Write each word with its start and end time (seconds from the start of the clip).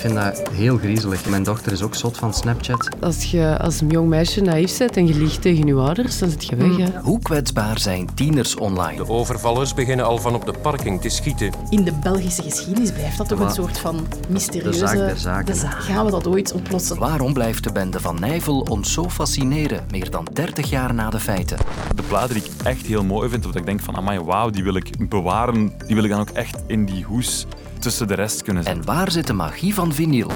vind 0.00 0.14
dat 0.14 0.48
heel 0.52 0.76
griezelig. 0.76 1.28
Mijn 1.28 1.42
dochter 1.42 1.72
is 1.72 1.82
ook 1.82 1.94
zot 1.94 2.16
van 2.16 2.34
Snapchat. 2.34 2.88
Als 3.00 3.30
je 3.30 3.58
als 3.58 3.80
een 3.80 3.88
jong 3.88 4.08
meisje 4.08 4.40
naïef 4.40 4.78
bent 4.78 4.96
en 4.96 5.06
je 5.06 5.14
liegt 5.14 5.42
tegen 5.42 5.66
je 5.66 5.74
ouders, 5.74 6.18
dan 6.18 6.30
zit 6.30 6.44
je 6.44 6.56
weg. 6.56 6.76
Hè? 6.76 7.00
Hoe 7.00 7.18
kwetsbaar 7.18 7.78
zijn 7.78 8.14
tieners 8.14 8.56
online? 8.56 8.96
De 8.96 9.08
overvallers 9.08 9.74
beginnen 9.74 10.06
al 10.06 10.18
van 10.18 10.34
op 10.34 10.46
de 10.46 10.54
parking 10.62 11.00
te 11.00 11.08
schieten. 11.08 11.52
In 11.70 11.84
de 11.84 11.92
Belgische 12.02 12.42
geschiedenis 12.42 12.92
blijft 12.92 13.18
dat 13.18 13.28
toch 13.28 13.40
een 13.40 13.50
soort 13.50 13.78
van 13.78 14.06
mysterieuze... 14.28 14.80
De 14.80 14.86
zaak 14.86 14.96
der 14.96 15.18
zaken. 15.18 15.46
De 15.46 15.54
zaak. 15.54 15.80
Gaan 15.80 16.04
we 16.04 16.10
dat 16.10 16.26
ooit 16.26 16.52
oplossen? 16.52 16.98
Waarom 16.98 17.32
blijft 17.32 17.64
de 17.64 17.72
bende 17.72 18.00
van 18.00 18.20
Nijvel 18.20 18.60
ons 18.60 18.92
zo 18.92 19.08
fascineren, 19.08 19.84
meer 19.90 20.10
dan 20.10 20.26
30 20.32 20.70
jaar 20.70 20.94
na 20.94 21.10
de 21.10 21.20
feiten? 21.20 21.58
De 21.94 22.02
platen 22.02 22.34
die 22.34 22.44
ik 22.44 22.50
echt 22.64 22.86
heel 22.86 23.04
mooi 23.04 23.28
vind, 23.28 23.46
of 23.46 23.52
dat 23.52 23.60
ik 23.60 23.66
denk 23.66 23.80
van, 23.80 23.96
amai, 23.96 24.20
wauw, 24.20 24.50
die 24.50 24.62
wil 24.62 24.74
ik 24.74 25.08
bewaren, 25.08 25.72
die 25.86 25.94
wil 25.94 26.04
ik 26.04 26.10
dan 26.10 26.20
ook 26.20 26.30
echt 26.30 26.62
in 26.66 26.84
die 26.84 27.04
hoes 27.04 27.46
tussen 27.80 28.08
de 28.08 28.14
rest 28.14 28.42
kunnen 28.42 28.62
zetten. 28.62 28.82
En 28.82 28.94
waar 28.94 29.10
zit 29.10 29.26
de 29.26 29.32
magie 29.32 29.74
van 29.74 29.92
vinyl? 29.92 30.30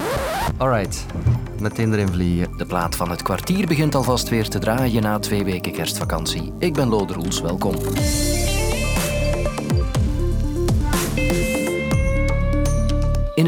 Alright, 0.57 1.07
meteen 1.61 1.93
erin 1.93 2.09
vliegen. 2.09 2.57
De 2.57 2.67
plaat 2.67 2.97
van 2.97 3.11
het 3.11 3.23
kwartier 3.23 3.67
begint 3.67 3.95
alvast 3.95 4.29
weer 4.29 4.49
te 4.49 4.59
draaien 4.59 5.03
na 5.03 5.19
twee 5.19 5.45
weken 5.45 5.73
kerstvakantie. 5.73 6.53
Ik 6.59 6.73
ben 6.73 6.89
Lode 6.89 7.13
Roels, 7.13 7.41
welkom. 7.41 7.75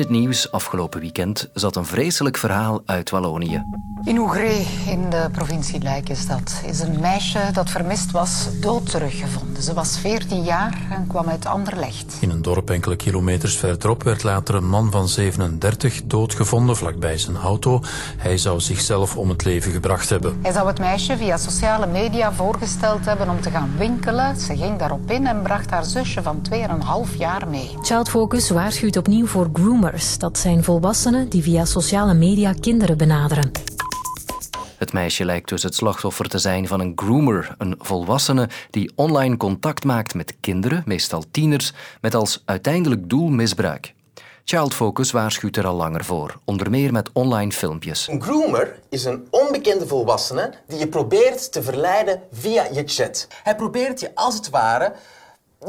Het 0.07 0.15
nieuws 0.15 0.51
afgelopen 0.51 1.01
weekend 1.01 1.49
zat 1.55 1.77
een 1.77 1.87
vreselijk 1.87 2.37
verhaal 2.37 2.83
uit 2.85 3.11
Wallonië. 3.11 3.65
In 4.05 4.19
Oegree, 4.19 4.67
in 4.87 5.11
de 5.11 5.29
provincie 5.33 5.83
Luik 5.83 6.09
is 6.09 6.27
dat, 6.27 6.61
is 6.67 6.81
een 6.81 7.01
meisje 7.01 7.39
dat 7.53 7.71
vermist 7.71 8.11
was 8.11 8.61
dood 8.61 8.91
teruggevonden. 8.91 9.63
Ze 9.63 9.75
was 9.75 9.99
14 9.99 10.43
jaar 10.43 10.87
en 10.91 11.07
kwam 11.07 11.29
uit 11.29 11.47
Anderlecht. 11.47 12.17
In 12.21 12.31
een 12.31 12.43
dorp 12.43 12.71
enkele 12.71 12.97
kilometers 12.97 13.57
verderop 13.57 14.03
werd 14.03 14.23
later 14.23 14.55
een 14.55 14.69
man 14.69 14.91
van 14.91 15.09
37 15.09 16.03
doodgevonden 16.05 16.77
vlakbij 16.77 17.19
zijn 17.19 17.37
auto. 17.37 17.81
Hij 18.17 18.39
zou 18.39 18.61
zichzelf 18.61 19.17
om 19.17 19.29
het 19.29 19.45
leven 19.45 19.73
gebracht 19.73 20.09
hebben. 20.09 20.39
Hij 20.43 20.53
zou 20.53 20.67
het 20.67 20.79
meisje 20.79 21.17
via 21.17 21.37
sociale 21.37 21.87
media 21.87 22.33
voorgesteld 22.33 23.05
hebben 23.05 23.29
om 23.29 23.41
te 23.41 23.51
gaan 23.51 23.73
winkelen. 23.79 24.37
Ze 24.37 24.57
ging 24.57 24.79
daarop 24.79 25.11
in 25.11 25.27
en 25.27 25.43
bracht 25.43 25.71
haar 25.71 25.85
zusje 25.85 26.23
van 26.23 26.43
2,5 27.09 27.17
jaar 27.19 27.49
mee. 27.49 27.71
Child 27.83 28.09
Focus 28.09 28.51
waarschuwt 28.51 28.97
opnieuw 28.97 29.27
voor 29.27 29.49
groomers. 29.53 29.96
Dat 30.19 30.39
zijn 30.39 30.65
volwassenen 30.65 31.29
die 31.29 31.43
via 31.43 31.65
sociale 31.65 32.15
media 32.15 32.55
kinderen 32.61 32.97
benaderen. 32.97 33.51
Het 34.79 34.93
meisje 34.93 35.25
lijkt 35.25 35.49
dus 35.49 35.63
het 35.63 35.75
slachtoffer 35.75 36.29
te 36.29 36.39
zijn 36.39 36.67
van 36.67 36.81
een 36.81 36.93
groomer, 36.97 37.55
een 37.59 37.75
volwassene 37.79 38.49
die 38.71 38.93
online 38.95 39.37
contact 39.37 39.85
maakt 39.85 40.15
met 40.15 40.37
kinderen, 40.41 40.83
meestal 40.87 41.25
tieners, 41.31 41.73
met 42.01 42.15
als 42.15 42.43
uiteindelijk 42.45 43.09
doel 43.09 43.29
misbruik. 43.29 43.95
Child 44.45 44.75
Focus 44.75 45.11
waarschuwt 45.11 45.57
er 45.57 45.67
al 45.67 45.77
langer 45.77 46.05
voor, 46.05 46.41
onder 46.45 46.71
meer 46.71 46.93
met 46.93 47.11
online 47.13 47.53
filmpjes. 47.53 48.09
Een 48.09 48.23
groomer 48.23 48.79
is 48.89 49.05
een 49.05 49.27
onbekende 49.31 49.87
volwassene 49.87 50.53
die 50.67 50.79
je 50.79 50.89
probeert 50.89 51.53
te 51.53 51.63
verleiden 51.63 52.23
via 52.33 52.67
je 52.73 52.83
chat. 52.87 53.29
Hij 53.43 53.57
probeert 53.57 54.01
je 54.01 54.15
als 54.15 54.35
het 54.35 54.51
ware 54.51 54.93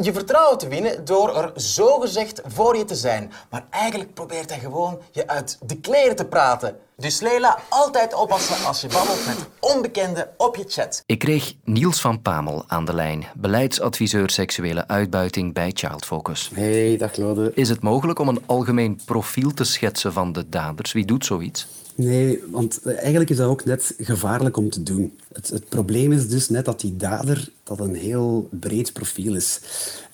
je 0.01 0.13
vertrouwen 0.13 0.57
te 0.57 0.67
winnen 0.67 1.05
door 1.05 1.37
er 1.37 1.51
zogezegd 1.55 2.41
voor 2.45 2.77
je 2.77 2.85
te 2.85 2.95
zijn. 2.95 3.31
Maar 3.49 3.65
eigenlijk 3.69 4.13
probeert 4.13 4.49
hij 4.49 4.59
gewoon 4.59 5.01
je 5.11 5.27
uit 5.27 5.57
de 5.61 5.79
kleren 5.79 6.15
te 6.15 6.25
praten. 6.25 6.79
Dus 7.01 7.19
Leila, 7.19 7.59
altijd 7.69 8.13
oppassen 8.13 8.65
als 8.65 8.81
je 8.81 8.87
babbelt 8.87 9.25
met 9.25 9.47
onbekenden 9.59 10.29
op 10.37 10.55
je 10.55 10.63
chat. 10.67 11.03
Ik 11.05 11.19
kreeg 11.19 11.53
Niels 11.63 12.01
van 12.01 12.21
Pamel 12.21 12.63
aan 12.67 12.85
de 12.85 12.93
lijn, 12.93 13.25
beleidsadviseur 13.35 14.29
seksuele 14.29 14.87
uitbuiting 14.87 15.53
bij 15.53 15.71
Child 15.73 16.05
Focus. 16.05 16.51
Hey, 16.53 16.97
dag 16.97 17.15
Lode. 17.15 17.51
Is 17.53 17.69
het 17.69 17.81
mogelijk 17.81 18.19
om 18.19 18.27
een 18.27 18.41
algemeen 18.45 18.99
profiel 19.05 19.53
te 19.53 19.63
schetsen 19.63 20.13
van 20.13 20.31
de 20.31 20.49
daders? 20.49 20.91
Wie 20.91 21.05
doet 21.05 21.25
zoiets? 21.25 21.67
Nee, 21.97 22.43
want 22.51 22.85
eigenlijk 22.85 23.29
is 23.29 23.37
dat 23.37 23.49
ook 23.49 23.65
net 23.65 23.93
gevaarlijk 23.99 24.57
om 24.57 24.69
te 24.69 24.83
doen. 24.83 25.17
Het, 25.33 25.49
het, 25.49 25.69
probleem 25.69 26.11
is 26.11 26.29
dus 26.29 26.49
net 26.49 26.65
dat 26.65 26.79
die 26.79 26.95
dader 26.95 27.49
dat 27.63 27.79
een 27.79 27.95
heel 27.95 28.49
breed 28.51 28.93
profiel 28.93 29.35
is. 29.35 29.59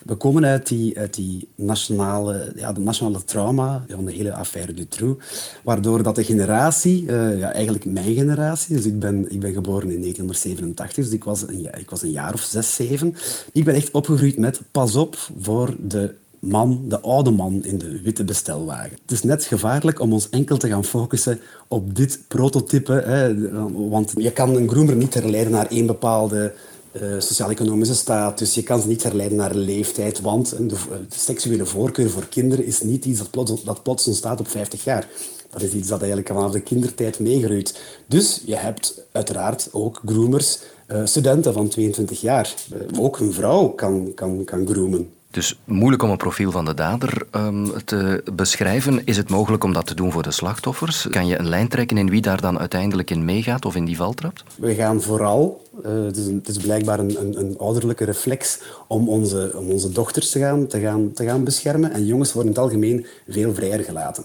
We 0.04 0.14
komen 0.14 0.44
uit 0.44 0.66
die, 0.66 0.98
uit 0.98 1.14
die 1.14 1.48
nationale, 1.54 2.52
ja, 2.56 2.72
de 2.72 2.80
nationale 2.80 3.24
trauma 3.24 3.84
van 3.88 4.04
de 4.04 4.12
hele 4.12 4.34
affaire 4.34 4.74
Dutroux, 4.74 5.24
waardoor 5.62 6.02
dat 6.02 6.14
de 6.14 6.24
generatie, 6.24 6.73
uh, 6.84 7.38
ja, 7.38 7.52
eigenlijk 7.52 7.84
mijn 7.84 8.14
generatie, 8.14 8.76
dus 8.76 8.84
ik 8.84 8.98
ben, 8.98 9.32
ik 9.32 9.40
ben 9.40 9.52
geboren 9.52 9.90
in 9.90 10.00
1987, 10.00 11.04
dus 11.04 11.14
ik 11.14 11.24
was, 11.24 11.42
een, 11.42 11.68
ik 11.78 11.90
was 11.90 12.02
een 12.02 12.10
jaar 12.10 12.34
of 12.34 12.40
zes, 12.40 12.74
zeven, 12.74 13.14
ik 13.52 13.64
ben 13.64 13.74
echt 13.74 13.90
opgegroeid 13.90 14.38
met 14.38 14.60
pas 14.70 14.96
op 14.96 15.16
voor 15.40 15.76
de 15.80 16.14
man, 16.38 16.84
de 16.88 17.00
oude 17.00 17.30
man 17.30 17.64
in 17.64 17.78
de 17.78 18.00
witte 18.00 18.24
bestelwagen. 18.24 18.98
Het 19.02 19.10
is 19.10 19.22
net 19.22 19.44
gevaarlijk 19.44 20.00
om 20.00 20.12
ons 20.12 20.28
enkel 20.30 20.56
te 20.56 20.68
gaan 20.68 20.84
focussen 20.84 21.40
op 21.68 21.96
dit 21.96 22.18
prototype. 22.28 22.92
Hè, 22.92 23.50
want 23.88 24.12
je 24.16 24.32
kan 24.32 24.56
een 24.56 24.68
groomer 24.68 24.96
niet 24.96 25.14
herleiden 25.14 25.52
naar 25.52 25.66
één 25.66 25.86
bepaalde 25.86 26.52
uh, 27.02 27.14
sociaal-economische 27.18 27.94
status. 27.94 28.54
Je 28.54 28.62
kan 28.62 28.80
ze 28.80 28.88
niet 28.88 29.02
herleiden 29.02 29.38
naar 29.38 29.54
leeftijd, 29.54 30.20
want 30.20 30.50
de, 30.50 30.66
de, 30.66 30.76
seksuele 31.08 31.66
voorkeur 31.66 32.10
voor 32.10 32.26
kinderen 32.28 32.64
is 32.64 32.80
niet 32.80 33.04
iets 33.04 33.18
dat 33.18 33.30
plots, 33.30 33.64
dat 33.64 33.82
plots 33.82 34.06
ontstaat 34.06 34.40
op 34.40 34.48
50 34.48 34.84
jaar. 34.84 35.08
Dat 35.54 35.62
is 35.62 35.72
iets 35.72 35.88
dat 35.88 35.98
eigenlijk 35.98 36.28
vanaf 36.28 36.52
de 36.52 36.60
kindertijd 36.60 37.18
meegroeit. 37.18 37.80
Dus 38.06 38.42
je 38.46 38.56
hebt 38.56 39.00
uiteraard 39.12 39.68
ook 39.72 40.02
groomers, 40.06 40.58
uh, 40.88 41.00
studenten 41.04 41.52
van 41.52 41.68
22 41.68 42.20
jaar. 42.20 42.54
Uh, 42.72 43.02
ook 43.02 43.18
een 43.18 43.32
vrouw 43.32 43.68
kan, 43.68 44.12
kan, 44.14 44.44
kan 44.44 44.66
groomen. 44.66 45.08
Dus 45.34 45.58
moeilijk 45.64 46.02
om 46.02 46.10
een 46.10 46.16
profiel 46.16 46.50
van 46.50 46.64
de 46.64 46.74
dader 46.74 47.26
um, 47.30 47.72
te 47.84 48.22
beschrijven. 48.32 49.00
Is 49.04 49.16
het 49.16 49.30
mogelijk 49.30 49.64
om 49.64 49.72
dat 49.72 49.86
te 49.86 49.94
doen 49.94 50.12
voor 50.12 50.22
de 50.22 50.30
slachtoffers? 50.30 51.06
Kan 51.10 51.26
je 51.26 51.38
een 51.38 51.48
lijn 51.48 51.68
trekken 51.68 51.98
in 51.98 52.10
wie 52.10 52.20
daar 52.20 52.40
dan 52.40 52.58
uiteindelijk 52.58 53.10
in 53.10 53.24
meegaat 53.24 53.64
of 53.64 53.76
in 53.76 53.84
die 53.84 53.96
val 53.96 54.12
trapt? 54.12 54.44
We 54.56 54.74
gaan 54.74 55.02
vooral, 55.02 55.62
uh, 55.86 56.04
het, 56.04 56.16
is 56.16 56.26
een, 56.26 56.34
het, 56.34 56.48
is 56.48 56.56
blijkbaar 56.56 56.98
een, 56.98 57.20
een, 57.20 57.38
een, 57.38 57.58
ouderlijke 57.58 58.04
reflex 58.04 58.60
om 58.86 59.08
onze, 59.08 59.52
om 59.56 59.70
onze 59.70 59.92
dochters 59.92 60.30
te 60.30 60.38
gaan, 60.38 60.66
te, 60.66 60.80
gaan, 60.80 61.12
te 61.12 61.24
gaan 61.24 61.44
beschermen. 61.44 61.92
En 61.92 62.06
jongens 62.06 62.32
worden 62.32 62.52
in 62.52 62.56
het 62.56 62.66
algemeen 62.66 63.06
veel 63.28 63.54
vrijer 63.54 63.84
gelaten. 63.84 64.24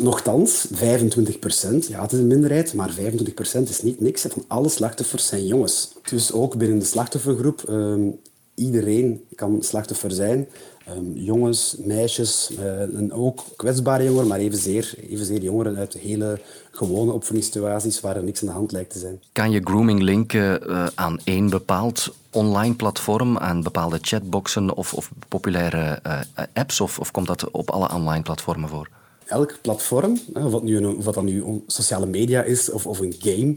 Nochtans, 0.00 0.66
25 0.72 1.38
procent, 1.38 1.86
ja 1.86 2.02
het 2.02 2.12
is 2.12 2.18
een 2.18 2.26
minderheid, 2.26 2.74
maar 2.74 2.90
25 2.90 3.34
procent 3.34 3.68
is 3.68 3.82
niet 3.82 4.00
niks. 4.00 4.22
Van 4.22 4.44
alle 4.46 4.68
slachtoffers 4.68 5.26
zijn 5.26 5.46
jongens. 5.46 5.92
Dus 6.10 6.32
ook 6.32 6.56
binnen 6.56 6.78
de 6.78 6.84
slachtoffergroep 6.84 7.64
um, 7.68 8.20
iedereen 8.54 9.24
kan 9.34 9.62
slachtoffer 9.62 10.10
zijn. 10.10 10.48
Um, 10.96 11.12
jongens, 11.14 11.76
meisjes 11.78 12.50
uh, 12.58 12.80
en 12.80 13.12
ook 13.12 13.44
kwetsbare 13.56 14.04
jongeren, 14.04 14.28
maar 14.28 14.38
evenzeer, 14.38 14.94
evenzeer 15.10 15.42
jongeren 15.42 15.76
uit 15.76 15.92
hele 15.92 16.40
gewone 16.70 17.12
opvoedingssituaties 17.12 18.00
waar 18.00 18.16
er 18.16 18.24
niks 18.24 18.40
aan 18.40 18.48
de 18.48 18.54
hand 18.54 18.72
lijkt 18.72 18.92
te 18.92 18.98
zijn. 18.98 19.22
Kan 19.32 19.50
je 19.50 19.60
grooming 19.64 20.02
linken 20.02 20.70
uh, 20.70 20.86
aan 20.94 21.18
één 21.24 21.50
bepaald 21.50 22.14
online 22.30 22.74
platform, 22.74 23.38
aan 23.38 23.62
bepaalde 23.62 23.98
chatboxen 24.00 24.76
of, 24.76 24.94
of 24.94 25.10
populaire 25.28 26.00
uh, 26.06 26.20
apps, 26.52 26.80
of, 26.80 26.98
of 26.98 27.10
komt 27.10 27.26
dat 27.26 27.50
op 27.50 27.70
alle 27.70 27.92
online 27.92 28.22
platformen 28.22 28.68
voor? 28.68 28.88
Elk 29.30 29.58
platform, 29.60 30.20
dat 30.26 30.62
nu, 30.62 30.76
een, 30.76 30.96
of 30.96 31.04
dat 31.04 31.22
nu 31.22 31.62
sociale 31.66 32.06
media 32.06 32.42
is 32.42 32.70
of, 32.70 32.86
of 32.86 32.98
een 32.98 33.14
game, 33.18 33.56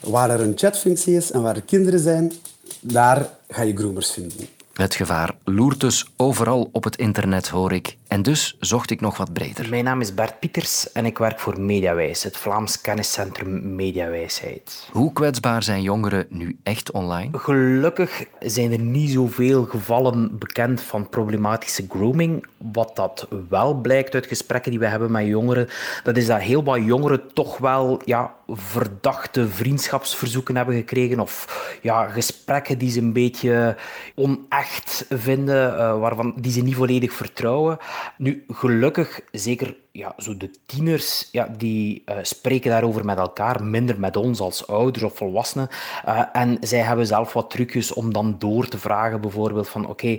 waar 0.00 0.30
er 0.30 0.40
een 0.40 0.52
chatfunctie 0.56 1.16
is 1.16 1.30
en 1.30 1.42
waar 1.42 1.56
er 1.56 1.62
kinderen 1.62 2.00
zijn, 2.00 2.32
daar 2.80 3.30
ga 3.48 3.62
je 3.62 3.76
groomers 3.76 4.10
vinden. 4.10 4.46
Het 4.72 4.94
gevaar 4.94 5.36
loert 5.44 5.80
dus 5.80 6.06
overal 6.16 6.68
op 6.72 6.84
het 6.84 6.96
internet, 6.96 7.48
hoor 7.48 7.72
ik. 7.72 7.96
En 8.14 8.22
dus 8.22 8.56
zocht 8.60 8.90
ik 8.90 9.00
nog 9.00 9.16
wat 9.16 9.32
breder. 9.32 9.68
Mijn 9.68 9.84
naam 9.84 10.00
is 10.00 10.14
Bart 10.14 10.38
Pieters 10.38 10.92
en 10.92 11.06
ik 11.06 11.18
werk 11.18 11.40
voor 11.40 11.60
Mediawijs, 11.60 12.22
het 12.22 12.36
Vlaams 12.36 12.80
kenniscentrum 12.80 13.74
Mediawijsheid. 13.74 14.88
Hoe 14.92 15.12
kwetsbaar 15.12 15.62
zijn 15.62 15.82
jongeren 15.82 16.26
nu 16.28 16.58
echt 16.62 16.90
online? 16.90 17.38
Gelukkig 17.38 18.24
zijn 18.40 18.72
er 18.72 18.78
niet 18.78 19.10
zoveel 19.10 19.64
gevallen 19.64 20.38
bekend 20.38 20.80
van 20.80 21.08
problematische 21.08 21.86
grooming. 21.88 22.46
Wat 22.72 22.96
dat 22.96 23.28
wel 23.48 23.74
blijkt 23.74 24.14
uit 24.14 24.26
gesprekken 24.26 24.70
die 24.70 24.80
we 24.80 24.86
hebben 24.86 25.10
met 25.10 25.26
jongeren, 25.26 25.68
dat 26.02 26.16
is 26.16 26.26
dat 26.26 26.40
heel 26.40 26.64
wat 26.64 26.84
jongeren 26.84 27.32
toch 27.32 27.58
wel 27.58 28.00
ja, 28.04 28.34
verdachte 28.48 29.48
vriendschapsverzoeken 29.48 30.56
hebben 30.56 30.74
gekregen 30.74 31.20
of 31.20 31.78
ja, 31.82 32.08
gesprekken 32.08 32.78
die 32.78 32.90
ze 32.90 33.00
een 33.00 33.12
beetje 33.12 33.76
onecht 34.14 35.06
vinden, 35.08 35.72
uh, 35.72 35.98
waarvan 35.98 36.34
die 36.36 36.52
ze 36.52 36.60
niet 36.60 36.74
volledig 36.74 37.12
vertrouwen. 37.12 37.78
Nu, 38.18 38.44
gelukkig, 38.48 39.20
zeker 39.30 39.76
ja, 39.92 40.14
zo 40.18 40.36
de 40.36 40.50
tieners, 40.66 41.28
ja, 41.32 41.48
die 41.56 42.02
uh, 42.06 42.16
spreken 42.22 42.70
daarover 42.70 43.04
met 43.04 43.18
elkaar, 43.18 43.64
minder 43.64 44.00
met 44.00 44.16
ons 44.16 44.40
als 44.40 44.66
ouders 44.66 45.04
of 45.04 45.16
volwassenen. 45.16 45.68
Uh, 46.06 46.22
en 46.32 46.56
zij 46.60 46.80
hebben 46.80 47.06
zelf 47.06 47.32
wat 47.32 47.50
trucjes 47.50 47.92
om 47.92 48.12
dan 48.12 48.36
door 48.38 48.68
te 48.68 48.78
vragen, 48.78 49.20
bijvoorbeeld 49.20 49.68
van 49.68 49.86
oké, 49.86 50.18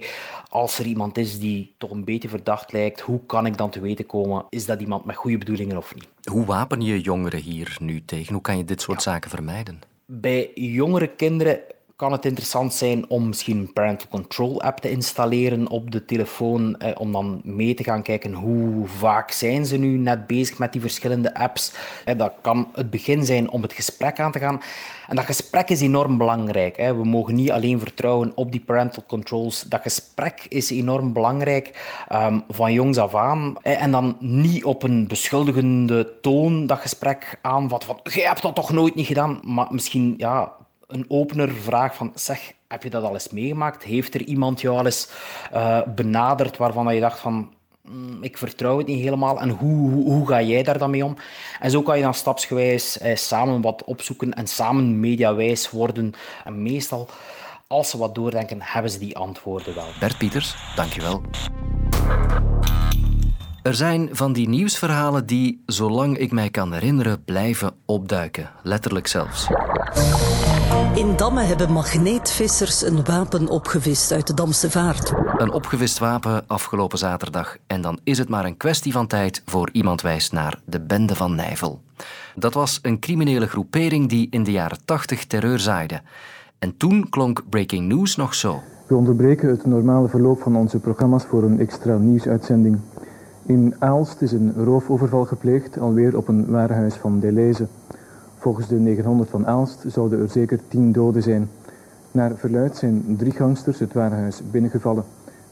als 0.49 0.79
er 0.79 0.85
iemand 0.85 1.17
is 1.17 1.39
die 1.39 1.75
toch 1.77 1.91
een 1.91 2.03
beetje 2.03 2.29
verdacht 2.29 2.71
lijkt, 2.71 2.99
hoe 2.99 3.25
kan 3.25 3.45
ik 3.45 3.57
dan 3.57 3.69
te 3.69 3.79
weten 3.79 4.05
komen, 4.05 4.45
is 4.49 4.65
dat 4.65 4.79
iemand 4.79 5.05
met 5.05 5.15
goede 5.15 5.37
bedoelingen 5.37 5.77
of 5.77 5.95
niet? 5.95 6.07
Hoe 6.23 6.45
wapen 6.45 6.81
je 6.81 7.01
jongeren 7.01 7.39
hier 7.39 7.77
nu 7.79 8.05
tegen? 8.05 8.33
Hoe 8.33 8.41
kan 8.41 8.57
je 8.57 8.65
dit 8.65 8.81
soort 8.81 9.03
ja. 9.03 9.11
zaken 9.11 9.29
vermijden? 9.29 9.81
Bij 10.05 10.51
jongere 10.53 11.07
kinderen 11.07 11.59
kan 11.95 12.11
het 12.11 12.25
interessant 12.25 12.73
zijn 12.73 13.09
om 13.09 13.27
misschien 13.27 13.57
een 13.57 13.73
parental 13.73 14.07
control 14.09 14.61
app 14.61 14.79
te 14.79 14.89
installeren 14.89 15.67
op 15.67 15.91
de 15.91 16.05
telefoon, 16.05 16.77
eh, 16.77 16.91
om 16.99 17.11
dan 17.11 17.41
mee 17.43 17.73
te 17.73 17.83
gaan 17.83 18.01
kijken 18.01 18.33
hoe 18.33 18.87
vaak 18.87 19.31
zijn 19.31 19.65
ze 19.65 19.77
nu 19.77 19.97
net 19.97 20.27
bezig 20.27 20.57
met 20.57 20.71
die 20.71 20.81
verschillende 20.81 21.33
apps. 21.33 21.73
Eh, 22.05 22.17
dat 22.17 22.33
kan 22.41 22.67
het 22.73 22.89
begin 22.89 23.25
zijn 23.25 23.49
om 23.49 23.61
het 23.61 23.73
gesprek 23.73 24.19
aan 24.19 24.31
te 24.31 24.39
gaan. 24.39 24.61
En 25.07 25.15
dat 25.15 25.25
gesprek 25.25 25.69
is 25.69 25.81
enorm 25.81 26.17
belangrijk. 26.17 26.77
Hè. 26.77 26.95
We 26.95 27.03
mogen 27.03 27.35
niet 27.35 27.51
alleen 27.51 27.79
vertrouwen 27.79 28.31
op 28.35 28.51
die 28.51 28.61
parental 28.61 29.03
controls. 29.07 29.61
Dat 29.61 29.81
gesprek 29.81 30.45
is 30.49 30.69
enorm 30.69 31.13
belangrijk 31.13 31.93
um, 32.13 32.43
van 32.49 32.73
jongs 32.73 32.97
af 32.97 33.15
aan. 33.15 33.55
En 33.61 33.91
dan 33.91 34.17
niet 34.19 34.63
op 34.63 34.83
een 34.83 35.07
beschuldigende 35.07 36.19
toon 36.21 36.67
dat 36.67 36.79
gesprek 36.79 37.39
aanvatten 37.41 37.87
van 37.87 37.99
jij 38.03 38.25
hebt 38.25 38.41
dat 38.41 38.55
toch 38.55 38.71
nooit 38.71 38.95
niet 38.95 39.07
gedaan, 39.07 39.39
maar 39.43 39.67
misschien 39.69 40.13
ja, 40.17 40.51
een 40.87 41.05
opener 41.07 41.51
vraag 41.51 41.95
van 41.95 42.11
zeg, 42.15 42.53
heb 42.67 42.83
je 42.83 42.89
dat 42.89 43.03
al 43.03 43.13
eens 43.13 43.29
meegemaakt? 43.29 43.83
Heeft 43.83 44.13
er 44.13 44.21
iemand 44.21 44.61
jou 44.61 44.77
al 44.77 44.85
eens 44.85 45.09
uh, 45.53 45.81
benaderd 45.95 46.57
waarvan 46.57 46.95
je 46.95 47.01
dacht 47.01 47.19
van 47.19 47.53
mm, 47.81 48.23
ik 48.23 48.37
vertrouw 48.37 48.77
het 48.77 48.87
niet 48.87 49.01
helemaal 49.01 49.39
en 49.39 49.49
hoe, 49.49 49.89
hoe, 49.89 50.03
hoe, 50.03 50.27
ga 50.27 50.41
jij 50.41 50.63
daar 50.63 50.77
dan 50.77 50.89
mee 50.89 51.05
om? 51.05 51.17
En 51.59 51.71
zo 51.71 51.81
kan 51.81 51.97
je 51.97 52.03
dan 52.03 52.13
stapsgewijs 52.13 52.97
eh, 52.97 53.15
samen 53.15 53.61
wat 53.61 53.83
opzoeken 53.83 54.33
en 54.33 54.47
samen 54.47 54.99
mediawijs 54.99 55.71
worden. 55.71 56.13
En 56.43 56.63
meestal, 56.63 57.09
als 57.67 57.89
ze 57.89 57.97
wat 57.97 58.15
doordenken, 58.15 58.57
hebben 58.61 58.91
ze 58.91 58.99
die 58.99 59.17
antwoorden 59.17 59.75
wel. 59.75 59.87
Bert 59.99 60.17
Pieters, 60.17 60.55
dankjewel. 60.75 61.21
Er 63.65 63.75
zijn 63.75 64.09
van 64.11 64.33
die 64.33 64.49
nieuwsverhalen 64.49 65.25
die, 65.25 65.63
zolang 65.65 66.17
ik 66.17 66.31
mij 66.31 66.49
kan 66.49 66.73
herinneren, 66.73 67.23
blijven 67.23 67.75
opduiken. 67.85 68.51
Letterlijk 68.63 69.07
zelfs. 69.07 69.47
In 70.95 71.15
Damme 71.15 71.41
hebben 71.41 71.71
magneetvissers 71.71 72.81
een 72.81 73.03
wapen 73.03 73.49
opgevist 73.49 74.11
uit 74.11 74.27
de 74.27 74.33
Damse 74.33 74.71
vaart. 74.71 75.13
Een 75.37 75.51
opgevist 75.51 75.99
wapen 75.99 76.43
afgelopen 76.47 76.97
zaterdag. 76.97 77.57
En 77.67 77.81
dan 77.81 77.99
is 78.03 78.17
het 78.17 78.29
maar 78.29 78.45
een 78.45 78.57
kwestie 78.57 78.91
van 78.91 79.07
tijd 79.07 79.41
voor 79.45 79.69
iemand 79.71 80.01
wijst 80.01 80.31
naar 80.31 80.59
de 80.65 80.81
Bende 80.81 81.15
van 81.15 81.35
Nijvel. 81.35 81.79
Dat 82.35 82.53
was 82.53 82.79
een 82.81 82.99
criminele 82.99 83.47
groepering 83.47 84.09
die 84.09 84.27
in 84.29 84.43
de 84.43 84.51
jaren 84.51 84.77
80 84.85 85.25
terreur 85.25 85.59
zaaide. 85.59 86.01
En 86.59 86.77
toen 86.77 87.09
klonk 87.09 87.41
Breaking 87.49 87.87
News 87.87 88.15
nog 88.15 88.33
zo. 88.33 88.61
We 88.87 88.95
onderbreken 88.95 89.49
het 89.49 89.65
normale 89.65 90.07
verloop 90.07 90.41
van 90.41 90.55
onze 90.55 90.79
programma's 90.79 91.25
voor 91.25 91.43
een 91.43 91.59
extra 91.59 91.97
nieuwsuitzending. 91.97 92.79
In 93.45 93.75
Aalst 93.79 94.21
is 94.21 94.31
een 94.31 94.53
roofoverval 94.53 95.25
gepleegd, 95.25 95.79
alweer 95.79 96.17
op 96.17 96.27
een 96.27 96.49
warenhuis 96.49 96.95
van 96.95 97.19
Deleuze. 97.19 97.67
Volgens 98.45 98.67
de 98.67 98.75
900 98.75 99.29
van 99.29 99.47
Aalst 99.47 99.83
zouden 99.87 100.19
er 100.19 100.29
zeker 100.29 100.59
tien 100.67 100.91
doden 100.91 101.23
zijn. 101.23 101.49
Naar 102.11 102.35
verluid 102.35 102.77
zijn 102.77 103.15
drie 103.17 103.31
gangsters 103.31 103.79
het 103.79 103.93
warenhuis 103.93 104.41
binnengevallen. 104.51 105.03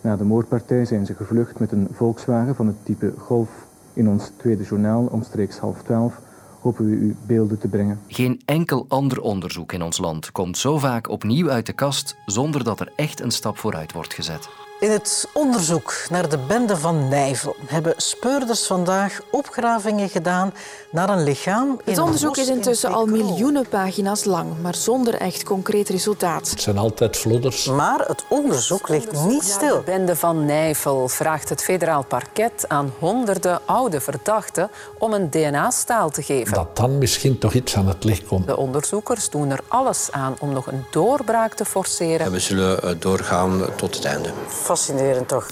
Na 0.02 0.16
de 0.16 0.24
moordpartij 0.24 0.86
zijn 0.86 1.06
ze 1.06 1.14
gevlucht 1.14 1.60
met 1.60 1.72
een 1.72 1.88
Volkswagen 1.92 2.56
van 2.56 2.68
het 2.68 2.76
type 2.84 3.14
Golf. 3.18 3.50
In 3.94 4.10
ons 4.10 4.32
tweede 4.38 4.64
journaal, 4.64 5.08
omstreeks 5.12 5.58
half 5.58 5.82
twaalf, 5.84 6.22
hopen 6.62 6.86
we 6.86 6.92
u 6.92 7.16
beelden 7.26 7.60
te 7.60 7.68
brengen. 7.68 8.00
Geen 8.08 8.42
enkel 8.46 8.86
ander 8.88 9.22
onderzoek 9.22 9.72
in 9.72 9.82
ons 9.82 9.98
land 9.98 10.32
komt 10.32 10.58
zo 10.58 10.78
vaak 10.78 11.10
opnieuw 11.10 11.50
uit 11.50 11.66
de 11.66 11.74
kast 11.74 12.16
zonder 12.26 12.64
dat 12.64 12.80
er 12.80 12.94
echt 12.96 13.22
een 13.22 13.32
stap 13.32 13.58
vooruit 13.58 13.94
wordt 13.94 14.14
gezet. 14.14 14.50
In 14.84 14.92
het 14.92 15.28
onderzoek 15.34 16.06
naar 16.10 16.30
de 16.30 16.38
bende 16.38 16.78
van 16.78 17.08
Nijvel 17.08 17.56
hebben 17.66 17.94
speurders 17.98 18.66
vandaag 18.66 19.20
opgravingen 19.32 20.10
gedaan 20.10 20.54
naar 20.92 21.10
een 21.10 21.24
lichaam. 21.24 21.80
Het 21.84 21.98
onderzoek 21.98 22.38
is 22.38 22.48
intussen 22.48 22.94
al 22.94 23.06
miljoenen 23.06 23.68
pagina's 23.70 24.24
lang, 24.24 24.62
maar 24.62 24.76
zonder 24.76 25.14
echt 25.14 25.44
concreet 25.44 25.90
resultaat. 25.90 26.50
Het 26.50 26.62
zijn 26.62 26.78
altijd 26.78 27.18
vlodders. 27.18 27.66
Maar 27.66 28.00
het 28.00 28.24
onderzoek 28.30 28.90
ligt 28.90 29.26
niet 29.26 29.44
stil. 29.44 29.76
De 29.76 29.82
bende 29.86 30.16
van 30.16 30.46
Nijvel 30.46 31.08
vraagt 31.08 31.50
het 31.50 31.64
federaal 31.64 32.04
parket 32.04 32.66
aan 32.68 32.94
honderden 33.00 33.60
oude 33.66 34.02
verdachten 34.02 34.70
om 34.98 35.14
een 35.14 35.30
DNA-staal 35.30 36.10
te 36.10 36.22
geven. 36.22 36.54
Dat 36.54 36.76
dan 36.76 36.98
misschien 36.98 37.38
toch 37.38 37.54
iets 37.54 37.76
aan 37.76 37.88
het 37.88 38.04
licht 38.04 38.28
komt. 38.28 38.48
De 38.48 38.58
onderzoekers 38.58 39.30
doen 39.30 39.52
er 39.52 39.60
alles 39.68 40.12
aan 40.12 40.36
om 40.40 40.54
nog 40.54 40.68
een 40.68 40.86
doorbraak 40.92 41.54
te 41.54 41.66
forceren. 41.66 42.26
En 42.26 42.32
we 42.32 42.40
zullen 42.40 42.82
eh, 42.84 42.90
doorgaan 43.00 43.62
tot 43.76 43.96
het 43.96 44.06
einde 44.06 44.30
fascinerend 44.76 45.28
toch? 45.28 45.52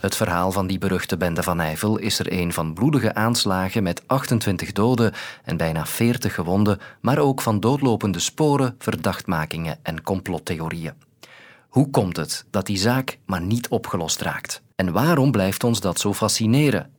Het 0.00 0.16
verhaal 0.16 0.52
van 0.52 0.66
die 0.66 0.78
beruchte 0.78 1.16
bende 1.16 1.42
van 1.42 1.60
Eiffel 1.60 1.98
is 1.98 2.18
er 2.18 2.32
een 2.32 2.52
van 2.52 2.74
bloedige 2.74 3.14
aanslagen 3.14 3.82
met 3.82 4.02
28 4.06 4.72
doden 4.72 5.12
en 5.44 5.56
bijna 5.56 5.86
40 5.86 6.34
gewonden, 6.34 6.78
maar 7.00 7.18
ook 7.18 7.42
van 7.42 7.60
doodlopende 7.60 8.18
sporen, 8.18 8.74
verdachtmakingen 8.78 9.78
en 9.82 10.02
complottheorieën. 10.02 10.92
Hoe 11.68 11.90
komt 11.90 12.16
het 12.16 12.44
dat 12.50 12.66
die 12.66 12.76
zaak 12.76 13.18
maar 13.26 13.40
niet 13.40 13.68
opgelost 13.68 14.20
raakt? 14.20 14.62
En 14.76 14.92
waarom 14.92 15.30
blijft 15.30 15.64
ons 15.64 15.80
dat 15.80 16.00
zo 16.00 16.12
fascineren? 16.12 16.90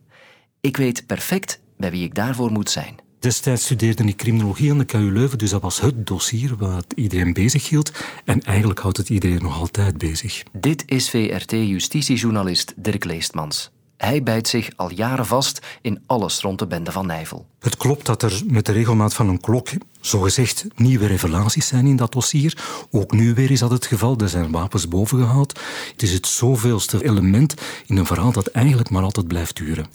Ik 0.60 0.76
weet 0.76 1.06
perfect 1.06 1.60
bij 1.76 1.90
wie 1.90 2.04
ik 2.04 2.14
daarvoor 2.14 2.52
moet 2.52 2.70
zijn. 2.70 3.07
Destijds 3.18 3.64
studeerde 3.64 4.04
ik 4.04 4.16
criminologie 4.16 4.70
aan 4.70 4.78
de 4.78 4.84
KU 4.84 5.12
Leuven, 5.12 5.38
dus 5.38 5.50
dat 5.50 5.62
was 5.62 5.80
het 5.80 6.06
dossier 6.06 6.56
wat 6.56 6.86
iedereen 6.94 7.32
bezig 7.32 7.68
hield. 7.68 7.92
En 8.24 8.42
eigenlijk 8.42 8.80
houdt 8.80 8.96
het 8.96 9.08
iedereen 9.08 9.42
nog 9.42 9.58
altijd 9.58 9.98
bezig. 9.98 10.42
Dit 10.52 10.82
is 10.86 11.10
VRT-justitiejournalist 11.10 12.74
Dirk 12.76 13.04
Leestmans. 13.04 13.70
Hij 13.96 14.22
bijt 14.22 14.48
zich 14.48 14.70
al 14.76 14.92
jaren 14.92 15.26
vast 15.26 15.66
in 15.82 16.02
alles 16.06 16.40
rond 16.40 16.58
de 16.58 16.66
bende 16.66 16.92
van 16.92 17.06
Nijvel. 17.06 17.46
Het 17.60 17.76
klopt 17.76 18.06
dat 18.06 18.22
er 18.22 18.42
met 18.46 18.66
de 18.66 18.72
regelmaat 18.72 19.14
van 19.14 19.28
een 19.28 19.40
klok 19.40 19.68
zogezegd 20.00 20.66
nieuwe 20.74 21.06
revelaties 21.06 21.66
zijn 21.66 21.86
in 21.86 21.96
dat 21.96 22.12
dossier. 22.12 22.58
Ook 22.90 23.12
nu 23.12 23.34
weer 23.34 23.50
is 23.50 23.60
dat 23.60 23.70
het 23.70 23.86
geval. 23.86 24.16
Er 24.16 24.28
zijn 24.28 24.50
wapens 24.50 24.88
bovengehaald. 24.88 25.60
Het 25.92 26.02
is 26.02 26.12
het 26.12 26.26
zoveelste 26.26 27.04
element 27.04 27.54
in 27.86 27.96
een 27.96 28.06
verhaal 28.06 28.32
dat 28.32 28.46
eigenlijk 28.46 28.90
maar 28.90 29.02
altijd 29.02 29.28
blijft 29.28 29.56
duren. 29.56 29.86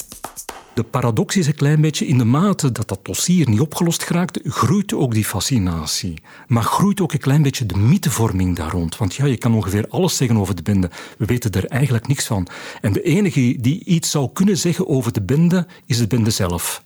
De 0.73 0.83
paradox 0.83 1.35
is 1.35 1.47
een 1.47 1.55
klein 1.55 1.81
beetje 1.81 2.07
in 2.07 2.17
de 2.17 2.23
mate 2.23 2.71
dat 2.71 2.87
dat 2.87 2.99
dossier 3.05 3.49
niet 3.49 3.59
opgelost 3.59 4.03
geraakt, 4.03 4.39
groeit 4.43 4.93
ook 4.93 5.13
die 5.13 5.25
fascinatie. 5.25 6.21
Maar 6.47 6.63
groeit 6.63 7.01
ook 7.01 7.13
een 7.13 7.19
klein 7.19 7.41
beetje 7.41 7.65
de 7.65 7.77
mythevorming 7.77 8.55
daar 8.55 8.71
rond. 8.71 8.97
Want 8.97 9.15
ja, 9.15 9.25
je 9.25 9.37
kan 9.37 9.55
ongeveer 9.55 9.85
alles 9.89 10.17
zeggen 10.17 10.37
over 10.37 10.55
de 10.55 10.61
bende. 10.61 10.89
We 11.17 11.25
weten 11.25 11.51
er 11.51 11.65
eigenlijk 11.65 12.07
niks 12.07 12.25
van. 12.25 12.47
En 12.81 12.93
de 12.93 13.01
enige 13.01 13.55
die 13.59 13.83
iets 13.85 14.11
zou 14.11 14.29
kunnen 14.33 14.57
zeggen 14.57 14.87
over 14.87 15.13
de 15.13 15.21
bende, 15.21 15.67
is 15.85 15.97
de 15.97 16.07
bende 16.07 16.29
zelf. 16.29 16.83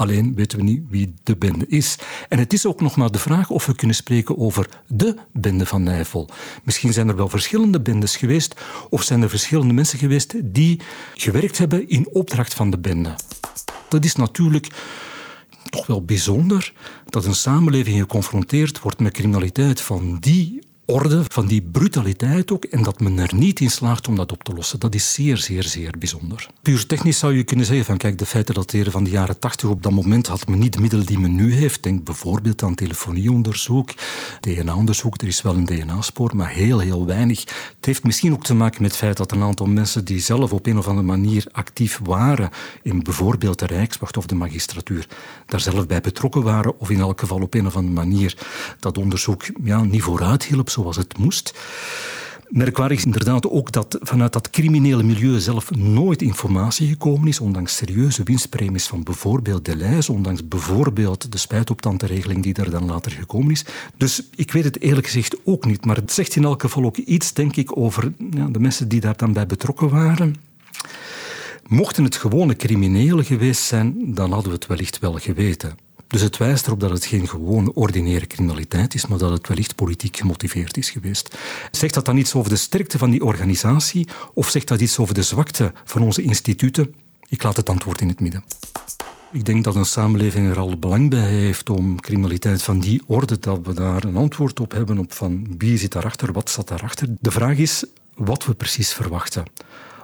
Alleen 0.00 0.34
weten 0.34 0.58
we 0.58 0.64
niet 0.64 0.82
wie 0.88 1.14
de 1.22 1.36
bende 1.36 1.66
is. 1.68 1.96
En 2.28 2.38
het 2.38 2.52
is 2.52 2.66
ook 2.66 2.80
nog 2.80 2.96
maar 2.96 3.10
de 3.10 3.18
vraag 3.18 3.50
of 3.50 3.66
we 3.66 3.74
kunnen 3.74 3.96
spreken 3.96 4.38
over 4.38 4.68
de 4.86 5.16
bende 5.32 5.66
van 5.66 5.82
Nijvel. 5.82 6.28
Misschien 6.62 6.92
zijn 6.92 7.08
er 7.08 7.16
wel 7.16 7.28
verschillende 7.28 7.80
bendes 7.80 8.16
geweest, 8.16 8.60
of 8.90 9.02
zijn 9.02 9.22
er 9.22 9.28
verschillende 9.28 9.74
mensen 9.74 9.98
geweest 9.98 10.34
die 10.54 10.80
gewerkt 11.14 11.58
hebben 11.58 11.88
in 11.88 12.08
opdracht 12.12 12.54
van 12.54 12.70
de 12.70 12.78
bende. 12.78 13.14
Dat 13.88 14.04
is 14.04 14.14
natuurlijk 14.14 14.66
toch 15.70 15.86
wel 15.86 16.04
bijzonder 16.04 16.72
dat 17.06 17.24
een 17.24 17.34
samenleving 17.34 17.98
geconfronteerd 17.98 18.80
wordt 18.80 19.00
met 19.00 19.12
criminaliteit 19.12 19.80
van 19.80 20.16
die 20.20 20.62
orde, 20.90 21.22
van 21.28 21.46
die 21.46 21.62
brutaliteit 21.62 22.52
ook, 22.52 22.64
en 22.64 22.82
dat 22.82 23.00
men 23.00 23.18
er 23.18 23.34
niet 23.34 23.60
in 23.60 23.70
slaagt 23.70 24.08
om 24.08 24.16
dat 24.16 24.32
op 24.32 24.44
te 24.44 24.52
lossen. 24.52 24.80
Dat 24.80 24.94
is 24.94 25.12
zeer, 25.12 25.36
zeer, 25.36 25.62
zeer 25.62 25.94
bijzonder. 25.98 26.46
Puur 26.62 26.86
technisch 26.86 27.18
zou 27.18 27.36
je 27.36 27.44
kunnen 27.44 27.66
zeggen 27.66 27.84
van 27.84 27.96
kijk, 27.96 28.18
de 28.18 28.26
feiten 28.26 28.54
dateren 28.54 28.92
van 28.92 29.04
de 29.04 29.10
jaren 29.10 29.38
tachtig. 29.38 29.68
Op 29.68 29.82
dat 29.82 29.92
moment 29.92 30.26
had 30.26 30.48
men 30.48 30.58
niet 30.58 30.72
de 30.72 30.80
middelen 30.80 31.06
die 31.06 31.18
men 31.18 31.34
nu 31.34 31.54
heeft. 31.54 31.82
Denk 31.82 32.04
bijvoorbeeld 32.04 32.62
aan 32.62 32.74
telefonieonderzoek, 32.74 33.90
DNA-onderzoek. 34.40 35.20
Er 35.20 35.26
is 35.26 35.42
wel 35.42 35.54
een 35.54 35.64
DNA-spoor, 35.64 36.36
maar 36.36 36.50
heel, 36.50 36.78
heel 36.78 37.06
weinig. 37.06 37.40
Het 37.76 37.86
heeft 37.86 38.04
misschien 38.04 38.32
ook 38.32 38.44
te 38.44 38.54
maken 38.54 38.82
met 38.82 38.90
het 38.90 39.00
feit 39.00 39.16
dat 39.16 39.32
een 39.32 39.42
aantal 39.42 39.66
mensen 39.66 40.04
die 40.04 40.20
zelf 40.20 40.52
op 40.52 40.66
een 40.66 40.78
of 40.78 40.88
andere 40.88 41.06
manier 41.06 41.46
actief 41.52 42.00
waren 42.04 42.50
in 42.82 43.02
bijvoorbeeld 43.02 43.58
de 43.58 43.66
Rijkswacht 43.66 44.16
of 44.16 44.26
de 44.26 44.34
magistratuur, 44.34 45.06
daar 45.46 45.60
zelf 45.60 45.86
bij 45.86 46.00
betrokken 46.00 46.42
waren 46.42 46.78
of 46.78 46.90
in 46.90 47.00
elk 47.00 47.20
geval 47.20 47.40
op 47.40 47.54
een 47.54 47.66
of 47.66 47.76
andere 47.76 47.94
manier 47.94 48.36
dat 48.78 48.98
onderzoek 48.98 49.44
ja, 49.64 49.82
niet 49.82 50.02
vooruit 50.02 50.44
hielp 50.44 50.70
zoals 50.80 50.96
het 50.96 51.18
moest. 51.18 51.54
Merkwaardig 52.48 52.98
is 52.98 53.04
inderdaad 53.04 53.50
ook 53.50 53.72
dat 53.72 53.98
vanuit 54.00 54.32
dat 54.32 54.50
criminele 54.50 55.02
milieu 55.02 55.40
zelf 55.40 55.70
nooit 55.70 56.22
informatie 56.22 56.88
gekomen 56.88 57.28
is, 57.28 57.40
ondanks 57.40 57.76
serieuze 57.76 58.22
winstpremies 58.22 58.86
van 58.86 59.02
bijvoorbeeld 59.02 59.64
Deleuze, 59.64 60.12
ondanks 60.12 60.48
bijvoorbeeld 60.48 61.32
de 61.32 61.38
spijtoptandenregeling 61.38 62.42
die 62.42 62.54
er 62.54 62.70
dan 62.70 62.86
later 62.86 63.12
gekomen 63.12 63.50
is. 63.50 63.64
Dus 63.96 64.28
ik 64.34 64.52
weet 64.52 64.64
het 64.64 64.80
eerlijk 64.80 65.06
gezegd 65.06 65.36
ook 65.44 65.64
niet, 65.64 65.84
maar 65.84 65.96
het 65.96 66.12
zegt 66.12 66.36
in 66.36 66.44
elk 66.44 66.60
geval 66.60 66.84
ook 66.84 66.96
iets, 66.96 67.32
denk 67.32 67.56
ik, 67.56 67.76
over 67.76 68.12
ja, 68.30 68.46
de 68.46 68.60
mensen 68.60 68.88
die 68.88 69.00
daar 69.00 69.16
dan 69.16 69.32
bij 69.32 69.46
betrokken 69.46 69.88
waren. 69.88 70.34
Mochten 71.66 72.04
het 72.04 72.16
gewone 72.16 72.56
criminelen 72.56 73.24
geweest 73.24 73.62
zijn, 73.62 74.14
dan 74.14 74.32
hadden 74.32 74.48
we 74.48 74.56
het 74.56 74.66
wellicht 74.66 74.98
wel 74.98 75.18
geweten. 75.18 75.76
Dus 76.10 76.20
het 76.20 76.36
wijst 76.36 76.66
erop 76.66 76.80
dat 76.80 76.90
het 76.90 77.04
geen 77.04 77.28
gewone 77.28 77.74
ordinaire 77.74 78.26
criminaliteit 78.26 78.94
is, 78.94 79.06
maar 79.06 79.18
dat 79.18 79.30
het 79.30 79.48
wellicht 79.48 79.74
politiek 79.74 80.16
gemotiveerd 80.16 80.76
is 80.76 80.90
geweest. 80.90 81.38
Zegt 81.70 81.94
dat 81.94 82.04
dan 82.04 82.16
iets 82.16 82.34
over 82.34 82.50
de 82.50 82.56
sterkte 82.56 82.98
van 82.98 83.10
die 83.10 83.24
organisatie 83.24 84.08
of 84.34 84.48
zegt 84.48 84.68
dat 84.68 84.80
iets 84.80 84.98
over 84.98 85.14
de 85.14 85.22
zwakte 85.22 85.72
van 85.84 86.02
onze 86.02 86.22
instituten? 86.22 86.94
Ik 87.28 87.42
laat 87.42 87.56
het 87.56 87.68
antwoord 87.68 88.00
in 88.00 88.08
het 88.08 88.20
midden. 88.20 88.44
Ik 89.32 89.44
denk 89.44 89.64
dat 89.64 89.74
een 89.74 89.84
samenleving 89.84 90.50
er 90.50 90.58
al 90.58 90.78
belang 90.78 91.10
bij 91.10 91.28
heeft 91.28 91.70
om 91.70 92.00
criminaliteit 92.00 92.62
van 92.62 92.80
die 92.80 93.02
orde, 93.06 93.38
dat 93.38 93.60
we 93.62 93.74
daar 93.74 94.04
een 94.04 94.16
antwoord 94.16 94.60
op 94.60 94.72
hebben 94.72 94.98
op 94.98 95.12
van 95.12 95.46
wie 95.58 95.78
zit 95.78 95.92
daarachter, 95.92 96.32
wat 96.32 96.48
staat 96.48 96.68
daarachter. 96.68 97.08
De 97.20 97.30
vraag 97.30 97.56
is 97.56 97.84
wat 98.14 98.46
we 98.46 98.54
precies 98.54 98.92
verwachten. 98.92 99.44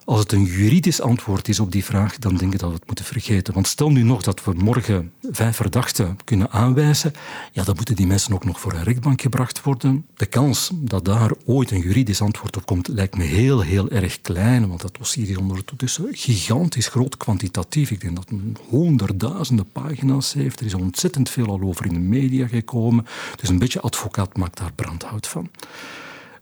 Als 0.07 0.21
het 0.21 0.33
een 0.33 0.45
juridisch 0.45 1.01
antwoord 1.01 1.49
is 1.49 1.61
op 1.61 1.73
die 1.73 1.85
vraag, 1.85 2.19
dan 2.19 2.37
denk 2.37 2.53
ik 2.53 2.59
dat 2.59 2.69
we 2.69 2.75
het 2.75 2.87
moeten 2.87 3.05
vergeten. 3.05 3.55
Want 3.55 3.67
stel 3.67 3.91
nu 3.91 4.03
nog 4.03 4.23
dat 4.23 4.45
we 4.45 4.53
morgen 4.53 5.13
vijf 5.31 5.57
verdachten 5.57 6.19
kunnen 6.25 6.51
aanwijzen, 6.51 7.13
ja, 7.53 7.65
dan 7.65 7.75
moeten 7.77 7.97
die 7.97 8.07
mensen 8.07 8.35
ook 8.35 8.45
nog 8.45 8.61
voor 8.61 8.73
een 8.73 8.83
rechtbank 8.83 9.21
gebracht 9.21 9.63
worden. 9.63 10.07
De 10.17 10.27
kans 10.27 10.71
dat 10.75 11.05
daar 11.05 11.33
ooit 11.45 11.71
een 11.71 11.81
juridisch 11.81 12.21
antwoord 12.21 12.57
op 12.57 12.67
komt, 12.67 12.89
lijkt 12.89 13.17
me 13.17 13.25
heel, 13.25 13.61
heel 13.61 13.91
erg 13.91 14.21
klein. 14.21 14.69
Want 14.69 14.81
dat 14.81 14.97
dossier 14.99 15.31
is 15.31 15.37
ondertussen 15.37 16.09
gigantisch 16.11 16.89
groot 16.89 17.17
kwantitatief. 17.17 17.91
Ik 17.91 18.01
denk 18.01 18.17
dat 18.17 18.29
het 18.29 18.61
honderdduizenden 18.69 19.71
pagina's 19.73 20.33
heeft. 20.33 20.61
Er 20.61 20.67
is 20.67 20.75
ontzettend 20.75 21.31
veel 21.31 21.47
al 21.47 21.61
over 21.61 21.87
in 21.87 21.93
de 21.93 21.99
media 21.99 22.47
gekomen. 22.47 23.07
Dus 23.37 23.49
een 23.49 23.59
beetje 23.59 23.81
advocaat 23.81 24.37
maakt 24.37 24.59
daar 24.59 24.73
brandhout 24.73 25.27
van. 25.27 25.51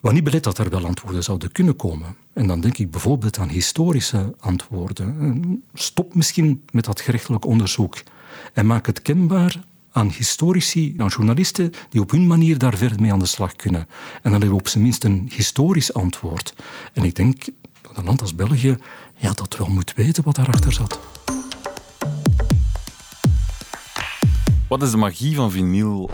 Wat 0.05 0.13
niet 0.13 0.25
belet 0.25 0.45
dat 0.45 0.59
er 0.59 0.71
wel 0.71 0.87
antwoorden 0.87 1.23
zouden 1.23 1.53
kunnen 1.53 1.77
komen. 1.77 2.17
En 2.33 2.47
dan 2.47 2.61
denk 2.61 2.79
ik 2.79 2.91
bijvoorbeeld 2.91 3.39
aan 3.39 3.49
historische 3.49 4.35
antwoorden. 4.39 5.65
Stop 5.75 6.15
misschien 6.15 6.63
met 6.71 6.85
dat 6.85 7.01
gerechtelijk 7.01 7.45
onderzoek 7.45 8.03
en 8.53 8.67
maak 8.67 8.87
het 8.87 9.03
kenbaar 9.03 9.65
aan 9.93 10.09
historici, 10.09 10.95
aan 10.97 11.09
journalisten 11.09 11.73
die 11.89 12.01
op 12.01 12.11
hun 12.11 12.27
manier 12.27 12.59
daar 12.59 12.77
verder 12.77 13.01
mee 13.01 13.13
aan 13.13 13.19
de 13.19 13.27
slag 13.27 13.57
kunnen. 13.57 13.81
En 13.81 14.21
dan 14.23 14.33
hebben 14.33 14.49
we 14.49 14.55
op 14.55 14.69
zijn 14.69 14.83
minst 14.83 15.05
een 15.05 15.31
historisch 15.35 15.95
antwoord. 15.95 16.55
En 16.93 17.05
ik 17.05 17.15
denk 17.15 17.45
dat 17.81 17.97
een 17.97 18.05
land 18.05 18.21
als 18.21 18.35
België 18.35 18.77
ja, 19.17 19.33
dat 19.33 19.57
wel 19.57 19.69
moet 19.69 19.93
weten 19.95 20.25
wat 20.25 20.35
daarachter 20.35 20.73
zat. 20.73 21.01
Wat 24.69 24.83
is 24.83 24.91
de 24.91 24.97
magie 24.97 25.35
van 25.35 25.51
vinyl? 25.51 26.11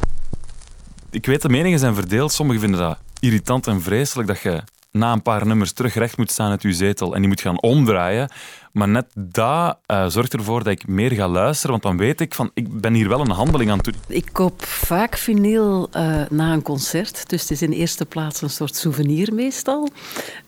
Ik 1.11 1.26
weet, 1.26 1.42
de 1.42 1.49
meningen 1.49 1.78
zijn 1.78 1.94
verdeeld. 1.94 2.32
Sommigen 2.32 2.61
vinden 2.61 2.80
dat 2.80 2.99
irritant 3.21 3.67
en 3.67 3.83
vreselijk 3.83 4.29
dat 4.29 4.41
je 4.41 4.62
na 4.92 5.12
een 5.12 5.23
paar 5.23 5.47
nummers 5.47 5.73
terug 5.73 5.94
recht 5.94 6.16
moet 6.16 6.30
staan 6.30 6.50
uit 6.50 6.62
je 6.62 6.73
zetel 6.73 7.14
en 7.14 7.20
die 7.20 7.28
moet 7.28 7.40
gaan 7.40 7.62
omdraaien. 7.62 8.30
Maar 8.73 8.88
net 8.88 9.06
dat 9.14 9.78
uh, 9.87 10.06
zorgt 10.09 10.32
ervoor 10.32 10.62
dat 10.62 10.73
ik 10.73 10.87
meer 10.87 11.11
ga 11.11 11.28
luisteren, 11.28 11.70
want 11.70 11.82
dan 11.82 11.97
weet 11.97 12.20
ik 12.20 12.35
van, 12.35 12.50
ik 12.54 12.80
ben 12.80 12.94
hier 12.94 13.09
wel 13.09 13.20
een 13.20 13.30
handeling 13.30 13.70
aan 13.70 13.78
doen. 13.78 13.94
Ik 14.06 14.28
koop 14.32 14.64
vaak 14.64 15.16
vinyl 15.16 15.88
uh, 15.97 16.23
na 16.30 16.52
een 16.52 16.62
concert, 16.62 17.28
dus 17.28 17.40
het 17.40 17.50
is 17.50 17.62
in 17.62 17.73
eerste 17.73 18.06
plaats 18.06 18.42
een 18.42 18.50
soort 18.50 18.76
souvenir 18.76 19.35
meestal. 19.35 19.88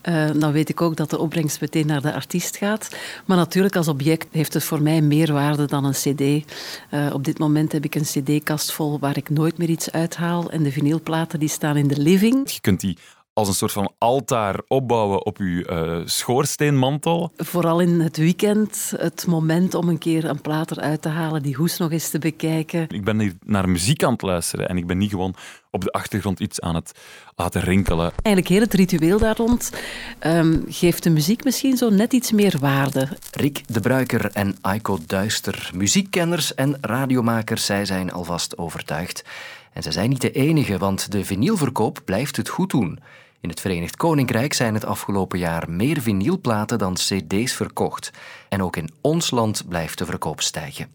Uh, 0.03 0.29
dan 0.35 0.51
weet 0.51 0.69
ik 0.69 0.81
ook 0.81 0.95
dat 0.95 1.09
de 1.09 1.17
opbrengst 1.17 1.61
meteen 1.61 1.87
naar 1.87 2.01
de 2.01 2.13
artiest 2.13 2.57
gaat. 2.57 2.95
Maar 3.25 3.37
natuurlijk 3.37 3.75
als 3.75 3.87
object 3.87 4.27
heeft 4.31 4.53
het 4.53 4.63
voor 4.63 4.81
mij 4.81 5.01
meer 5.01 5.33
waarde 5.33 5.65
dan 5.65 5.85
een 5.85 5.91
cd. 5.91 6.53
op 7.13 7.23
dit 7.23 7.39
moment 7.39 7.71
heb 7.71 7.83
ik 7.83 7.95
een 7.95 8.03
cd-kast 8.03 8.71
vol 8.71 8.99
waar 8.99 9.17
ik 9.17 9.29
nooit 9.29 9.57
meer 9.57 9.69
iets 9.69 9.91
uithaal 9.91 10.49
en 10.49 10.63
de 10.63 10.71
vinylplaten 10.71 11.39
die 11.39 11.49
staan 11.49 11.77
in 11.77 11.87
de 11.87 12.01
living. 12.01 12.51
Je 12.51 12.61
kunt 12.61 12.79
die 12.79 12.97
als 13.33 13.47
een 13.47 13.53
soort 13.53 13.71
van 13.71 13.93
altaar 13.97 14.61
opbouwen 14.67 15.25
op 15.25 15.37
uw 15.37 15.63
uh, 15.69 16.01
schoorsteenmantel. 16.05 17.31
Vooral 17.37 17.79
in 17.79 17.99
het 17.99 18.17
weekend, 18.17 18.93
het 18.97 19.25
moment 19.27 19.73
om 19.73 19.89
een 19.89 19.97
keer 19.97 20.25
een 20.25 20.41
plaat 20.41 20.71
eruit 20.71 21.01
te 21.01 21.09
halen, 21.09 21.43
die 21.43 21.55
hoes 21.55 21.77
nog 21.77 21.91
eens 21.91 22.09
te 22.09 22.19
bekijken. 22.19 22.85
Ik 22.89 23.03
ben 23.03 23.19
hier 23.19 23.33
naar 23.45 23.69
muziek 23.69 24.03
aan 24.03 24.11
het 24.11 24.21
luisteren 24.21 24.69
en 24.69 24.77
ik 24.77 24.87
ben 24.87 24.97
niet 24.97 25.09
gewoon 25.09 25.35
op 25.71 25.83
de 25.83 25.91
achtergrond 25.91 26.39
iets 26.39 26.61
aan 26.61 26.75
het 26.75 26.91
laten 27.35 27.61
rinkelen. 27.61 28.11
Eigenlijk 28.21 28.47
heel 28.47 28.61
het 28.61 28.73
ritueel 28.73 29.19
daar 29.19 29.37
rond 29.37 29.71
um, 30.25 30.63
geeft 30.67 31.03
de 31.03 31.09
muziek 31.09 31.43
misschien 31.43 31.77
zo 31.77 31.89
net 31.89 32.13
iets 32.13 32.31
meer 32.31 32.57
waarde. 32.59 33.07
Rick 33.31 33.61
de 33.67 33.79
Bruiker 33.79 34.31
en 34.31 34.57
Aiko 34.61 34.99
Duister, 35.05 35.71
muziekkenners 35.73 36.55
en 36.55 36.77
radiomakers, 36.81 37.65
zij 37.65 37.85
zijn 37.85 38.11
alvast 38.11 38.57
overtuigd. 38.57 39.23
En 39.73 39.83
ze 39.83 39.91
zijn 39.91 40.09
niet 40.09 40.21
de 40.21 40.31
enige, 40.31 40.77
want 40.77 41.11
de 41.11 41.25
vinylverkoop 41.25 42.01
blijft 42.05 42.37
het 42.37 42.49
goed 42.49 42.69
doen. 42.69 42.99
In 43.41 43.49
het 43.49 43.59
Verenigd 43.59 43.95
Koninkrijk 43.95 44.53
zijn 44.53 44.73
het 44.73 44.85
afgelopen 44.85 45.39
jaar 45.39 45.69
meer 45.69 46.01
vinylplaten 46.01 46.77
dan 46.77 46.93
cd's 46.93 47.53
verkocht. 47.53 48.11
En 48.49 48.63
ook 48.63 48.75
in 48.75 48.89
ons 49.01 49.31
land 49.31 49.67
blijft 49.67 49.97
de 49.97 50.05
verkoop 50.05 50.41
stijgen. 50.41 50.87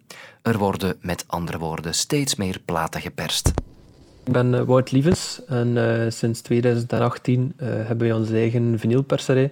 Er 0.42 0.58
worden 0.58 0.97
met 1.00 1.25
andere 1.26 1.58
woorden 1.58 1.94
steeds 1.94 2.35
meer 2.35 2.61
platen 2.64 3.00
geperst. 3.00 3.52
Ik 4.25 4.32
ben 4.32 4.52
uh, 4.52 4.61
Wout 4.61 4.90
Lievens 4.90 5.40
en 5.47 5.76
uh, 5.76 6.11
sinds 6.11 6.40
2018 6.40 7.52
uh, 7.56 7.68
hebben 7.68 7.99
wij 7.99 8.12
onze 8.12 8.35
eigen 8.35 8.78
vinylperserij 8.78 9.50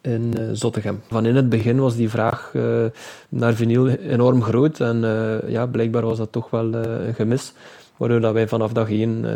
in 0.00 0.34
uh, 0.38 0.48
Zottegem. 0.52 1.00
Van 1.08 1.26
in 1.26 1.36
het 1.36 1.48
begin 1.48 1.80
was 1.80 1.96
die 1.96 2.10
vraag 2.10 2.52
naar 3.28 3.54
vinyl 3.54 3.88
enorm 3.88 4.42
groot 4.42 4.80
en 4.80 5.00
ja, 5.46 5.66
blijkbaar 5.66 6.04
was 6.04 6.18
dat 6.18 6.32
toch 6.32 6.50
wel 6.50 6.74
een 6.74 7.14
gemis. 7.14 7.52
Waardoor 7.96 8.20
dat 8.20 8.32
wij 8.32 8.48
vanaf 8.48 8.72
dag 8.72 8.90
één 8.90 9.26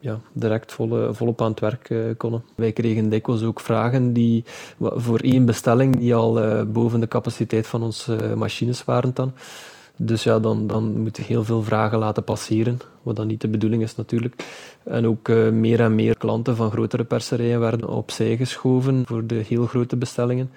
ja, 0.00 0.18
direct 0.32 0.72
volle, 0.72 1.14
volop 1.14 1.42
aan 1.42 1.50
het 1.50 1.60
werk 1.60 2.16
konden. 2.16 2.44
Wij 2.54 2.72
kregen 2.72 3.08
dikwijls 3.08 3.42
ook 3.42 3.60
vragen 3.60 4.12
die, 4.12 4.44
voor 4.80 5.18
één 5.18 5.44
bestelling 5.44 5.96
die 5.96 6.14
al 6.14 6.64
boven 6.66 7.00
de 7.00 7.08
capaciteit 7.08 7.66
van 7.66 7.82
onze 7.82 8.32
machines 8.36 8.84
waren 8.84 9.10
dan. 9.14 9.32
Dus 9.96 10.22
ja, 10.22 10.38
dan, 10.38 10.66
dan 10.66 11.00
moeten 11.00 11.24
heel 11.24 11.44
veel 11.44 11.62
vragen 11.62 11.98
laten 11.98 12.24
passeren, 12.24 12.78
wat 13.02 13.16
dan 13.16 13.26
niet 13.26 13.40
de 13.40 13.48
bedoeling 13.48 13.82
is 13.82 13.96
natuurlijk. 13.96 14.44
En 14.84 15.06
ook 15.06 15.28
meer 15.52 15.80
en 15.80 15.94
meer 15.94 16.16
klanten 16.16 16.56
van 16.56 16.70
grotere 16.70 17.04
perserijen 17.04 17.60
werden 17.60 17.88
opzij 17.88 18.36
geschoven 18.36 19.02
voor 19.06 19.26
de 19.26 19.34
heel 19.34 19.66
grote 19.66 19.96
bestellingen 19.96 20.50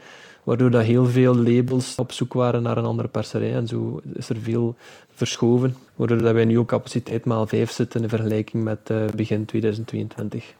waardoor 0.45 0.71
dat 0.71 0.83
heel 0.83 1.05
veel 1.05 1.35
labels 1.35 1.95
op 1.95 2.11
zoek 2.11 2.33
waren 2.33 2.61
naar 2.61 2.77
een 2.77 2.85
andere 2.85 3.07
perserij. 3.07 3.53
En 3.53 3.67
zo 3.67 4.01
is 4.13 4.29
er 4.29 4.37
veel 4.41 4.75
verschoven, 5.13 5.75
waardoor 5.95 6.21
dat 6.21 6.33
wij 6.33 6.45
nu 6.45 6.59
ook 6.59 6.67
capaciteit 6.67 7.25
maal 7.25 7.47
5 7.47 7.71
zitten 7.71 8.01
in 8.01 8.09
vergelijking 8.09 8.63
met 8.63 8.89
uh, 8.91 9.05
begin 9.15 9.45
2022. 9.45 10.53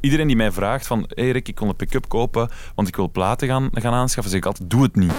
Iedereen 0.00 0.26
die 0.26 0.36
mij 0.36 0.52
vraagt 0.52 0.86
van, 0.86 1.04
hey 1.08 1.30
Rick, 1.30 1.48
ik 1.48 1.54
kon 1.54 1.68
een 1.68 1.76
pick-up 1.76 2.08
kopen, 2.08 2.48
want 2.74 2.88
ik 2.88 2.96
wil 2.96 3.10
platen 3.10 3.48
gaan, 3.48 3.68
gaan 3.72 3.92
aanschaffen, 3.92 4.30
zeg 4.32 4.40
ik 4.40 4.46
altijd, 4.46 4.70
doe 4.70 4.82
het 4.82 4.96
niet. 4.96 5.14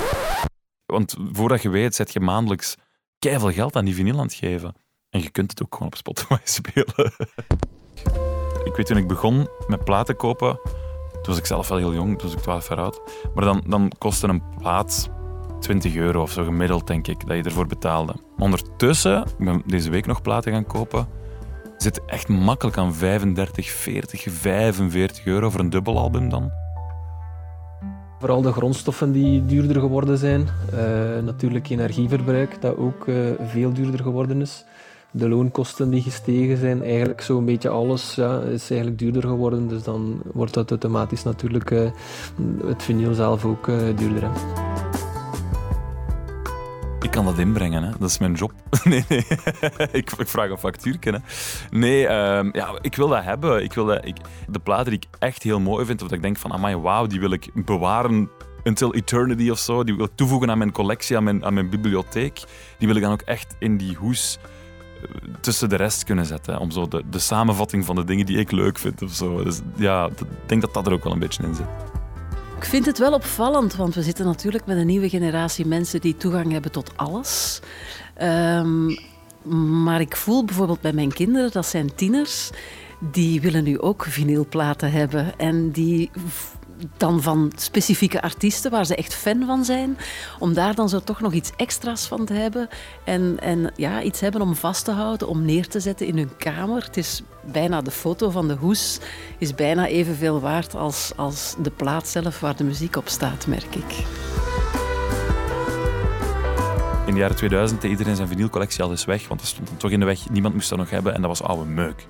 Want 0.86 1.16
voordat 1.32 1.62
je 1.62 1.70
weet, 1.70 1.96
zet 1.96 2.14
je 2.14 2.20
maandelijks 2.20 2.76
keihard 3.20 3.54
geld 3.54 3.76
aan 3.76 3.86
die 3.86 3.96
vinyl 3.96 4.18
aan 4.18 4.26
het 4.26 4.34
geven. 4.34 4.76
En 5.10 5.22
je 5.22 5.30
kunt 5.30 5.50
het 5.50 5.64
ook 5.64 5.74
gewoon 5.74 5.88
op 5.88 5.96
Spotify 5.96 6.38
spelen. 6.60 7.14
ik 8.64 8.76
weet 8.76 8.86
toen 8.86 8.98
ik 8.98 9.08
begon 9.08 9.48
met 9.68 9.84
platen 9.84 10.16
kopen, 10.16 10.60
toen 11.12 11.34
was 11.34 11.38
ik 11.38 11.46
zelf 11.46 11.68
wel 11.68 11.78
heel 11.78 11.94
jong, 11.94 12.20
toen 12.20 12.28
was 12.28 12.38
ik 12.38 12.44
12 12.44 12.70
jaar 12.70 12.80
oud. 12.80 13.02
Maar 13.34 13.44
dan, 13.44 13.64
dan 13.68 13.92
kostte 13.98 14.28
een 14.28 14.44
plaat 14.58 15.10
20 15.60 15.96
euro 15.96 16.22
of 16.22 16.32
zo 16.32 16.44
gemiddeld, 16.44 16.88
denk 16.88 17.08
ik, 17.08 17.28
dat 17.28 17.38
je 17.38 17.44
ervoor 17.44 17.68
betaalde. 17.68 18.16
Ondertussen, 18.38 19.22
ik 19.22 19.46
ben 19.46 19.64
deze 19.66 19.90
week 19.90 20.06
nog 20.06 20.22
platen 20.22 20.52
gaan 20.52 20.66
kopen, 20.66 21.08
zit 21.78 22.06
echt 22.06 22.28
makkelijk 22.28 22.78
aan 22.78 22.94
35, 22.94 23.70
40, 23.70 24.26
45 24.30 25.26
euro 25.26 25.50
voor 25.50 25.60
een 25.60 25.70
dubbelalbum 25.70 26.30
dan. 26.30 26.65
Vooral 28.26 28.44
de 28.44 28.52
grondstoffen 28.52 29.12
die 29.12 29.46
duurder 29.46 29.80
geworden 29.80 30.18
zijn. 30.18 30.48
Uh, 30.74 30.80
natuurlijk 31.24 31.70
energieverbruik, 31.70 32.62
dat 32.62 32.78
ook 32.78 33.08
uh, 33.08 33.16
veel 33.48 33.74
duurder 33.74 34.00
geworden 34.00 34.42
is 34.42 34.66
de 35.12 35.30
loonkosten 35.30 35.90
die 35.90 36.02
gestegen 36.02 36.58
zijn, 36.58 36.84
eigenlijk 36.84 37.22
zo'n 37.22 37.46
beetje 37.46 37.70
alles 37.70 38.16
ja, 38.16 38.40
is 38.40 38.70
eigenlijk 38.70 39.00
duurder 39.00 39.22
geworden. 39.22 39.68
Dus 39.68 39.84
dan 39.84 40.22
wordt 40.34 40.54
dat 40.54 40.70
automatisch 40.70 41.24
natuurlijk 41.24 41.72
uh, 41.72 41.90
het 42.66 42.84
vinyl 42.84 43.14
zelf 43.14 43.46
ook 43.46 43.66
duurder. 43.96 44.30
Kan 47.16 47.26
dat 47.26 47.38
inbrengen, 47.38 47.84
hè. 47.84 47.92
dat 48.00 48.10
is 48.10 48.18
mijn 48.18 48.34
job. 48.34 48.52
Nee, 48.84 49.06
nee. 49.10 49.26
ik, 49.92 50.12
ik 50.12 50.28
vraag 50.28 50.50
een 50.50 50.58
factuur. 50.58 50.98
Hè. 51.00 51.18
Nee, 51.72 52.02
uh, 52.02 52.52
ja, 52.52 52.78
ik 52.82 52.96
wil 52.96 53.08
dat 53.08 53.24
hebben. 53.24 53.64
Ik 53.64 53.74
wil 53.74 53.92
ik, 53.92 54.18
de 54.48 54.60
platen 54.60 54.92
die 54.92 55.00
ik 55.00 55.08
echt 55.20 55.44
heel 55.44 55.60
mooi 55.60 55.86
vind, 55.86 56.02
of 56.02 56.08
dat 56.08 56.18
ik 56.18 56.24
denk 56.24 56.38
van, 56.38 56.54
amai, 56.54 56.76
wauw, 56.76 57.08
die 57.08 57.20
wil 57.20 57.32
ik 57.32 57.50
bewaren 57.66 58.30
until 58.64 58.94
eternity 58.94 59.50
of 59.50 59.60
zo. 59.60 59.84
Die 59.84 59.96
wil 59.96 60.06
ik 60.06 60.12
toevoegen 60.16 60.50
aan 60.50 60.58
mijn 60.58 60.72
collectie, 60.72 61.18
aan 61.18 61.24
mijn, 61.24 61.46
aan 61.46 61.54
mijn 61.54 61.70
bibliotheek. 61.70 62.44
Die 62.78 62.88
wil 62.88 62.98
ik 62.98 63.04
dan 63.04 63.12
ook 63.12 63.22
echt 63.22 63.56
in 63.60 63.78
die 63.78 63.96
hoes 63.96 64.40
tussen 65.40 65.70
de 65.70 65.76
rest 65.76 66.04
kunnen 66.04 66.26
zetten. 66.26 66.60
Om 66.60 66.72
zo 66.72 66.88
de, 66.88 67.04
de 67.10 67.20
samenvatting 67.20 67.86
van 67.86 67.96
de 67.96 68.04
dingen 68.04 68.26
die 68.26 68.38
ik 68.38 68.52
leuk 68.52 68.78
vind 68.78 69.02
of 69.02 69.12
zo. 69.12 69.44
Dus 69.44 69.62
ja, 69.76 70.06
ik 70.06 70.28
denk 70.46 70.62
dat 70.62 70.74
dat 70.74 70.88
er 70.88 70.94
ook 70.94 71.04
wel 71.04 71.14
een 71.14 71.20
beetje 71.20 71.44
in 71.44 71.56
zit. 71.56 71.95
Ik 72.58 72.66
vind 72.66 72.86
het 72.86 72.98
wel 72.98 73.14
opvallend, 73.14 73.76
want 73.76 73.96
we 73.96 74.02
zitten 74.02 74.26
natuurlijk 74.26 74.66
met 74.66 74.78
een 74.78 74.86
nieuwe 74.86 75.10
generatie 75.10 75.66
mensen 75.66 76.02
die 76.02 76.18
toegang 76.18 76.52
hebben 76.52 76.72
tot 76.72 76.92
alles. 76.96 77.60
Um, 78.22 78.98
maar 79.84 80.02
ik 80.02 80.16
voel 80.16 80.46
bijvoorbeeld 80.46 80.82
bij 80.82 80.94
mijn 80.94 81.14
kinderen, 81.14 81.52
dat 81.52 81.66
zijn 81.66 81.96
tieners, 81.96 82.50
die 83.00 83.42
willen 83.42 83.64
nu 83.64 83.80
ook 83.80 84.04
vinylplaten 84.04 84.92
hebben. 84.92 85.38
En 85.38 85.72
die 85.72 86.12
dan 86.98 87.22
van 87.22 87.52
specifieke 87.56 88.22
artiesten 88.22 88.72
waar 88.72 88.86
ze 88.86 88.96
echt 88.96 89.14
fan 89.14 89.46
van 89.46 89.66
zijn, 89.66 89.98
om 90.40 90.54
daar 90.54 90.76
dan 90.76 90.90
zo 90.90 91.00
toch 91.00 91.22
nog 91.22 91.34
iets 91.34 91.52
extra's 91.56 92.08
van 92.08 92.26
te 92.26 92.34
hebben 92.34 92.70
en, 93.04 93.38
en 93.40 93.72
ja, 93.76 94.02
iets 94.02 94.20
hebben 94.20 94.42
om 94.42 94.56
vast 94.56 94.86
te 94.86 94.92
houden, 94.92 95.28
om 95.28 95.46
neer 95.46 95.68
te 95.68 95.80
zetten 95.80 96.08
in 96.08 96.18
hun 96.18 96.38
kamer. 96.38 96.84
Het 96.84 96.98
is 96.98 97.22
bijna 97.52 97.82
de 97.82 97.92
foto 97.92 98.30
van 98.30 98.48
de 98.48 98.54
hoes 98.56 99.00
is 99.38 99.56
bijna 99.56 99.88
evenveel 99.88 100.40
waard 100.40 100.76
als, 100.76 101.12
als 101.16 101.56
de 101.62 101.72
plaat 101.72 102.08
zelf 102.08 102.40
waar 102.40 102.56
de 102.56 102.64
muziek 102.64 102.96
op 102.96 103.08
staat, 103.08 103.48
merk 103.48 103.76
ik. 103.76 104.06
In 107.06 107.14
de 107.14 107.20
jaren 107.20 107.36
2000 107.36 107.82
deed 107.82 107.92
iedereen 107.92 108.16
zijn 108.16 108.28
vinylcollectie 108.28 108.84
al 108.84 108.92
eens 108.92 109.06
weg, 109.06 109.28
want 109.28 109.40
dat 109.40 109.50
stond 109.50 109.80
toch 109.80 109.92
in 109.92 110.00
de 110.00 110.06
weg. 110.06 110.30
Niemand 110.30 110.54
moest 110.54 110.70
dat 110.70 110.78
nog 110.78 110.90
hebben 110.90 111.14
en 111.14 111.22
dat 111.22 111.30
was 111.30 111.48
oude 111.48 111.66
meuk. 111.66 112.08